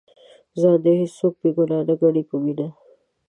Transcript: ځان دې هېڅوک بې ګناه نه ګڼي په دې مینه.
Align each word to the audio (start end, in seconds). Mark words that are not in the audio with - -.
ځان 0.59 0.75
دې 0.83 0.93
هېڅوک 1.01 1.33
بې 1.41 1.49
ګناه 1.57 1.81
نه 1.87 1.93
ګڼي 2.01 2.23
په 2.29 2.35
دې 2.37 2.41
مینه. 2.43 2.67